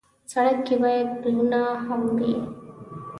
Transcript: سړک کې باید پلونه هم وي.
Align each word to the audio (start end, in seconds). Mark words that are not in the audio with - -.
سړک 0.31 0.57
کې 0.67 0.75
باید 0.83 1.09
پلونه 1.21 1.61
هم 1.85 2.01
وي. 2.17 2.33